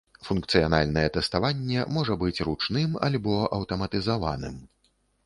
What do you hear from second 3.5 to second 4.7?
аўтаматызаваным.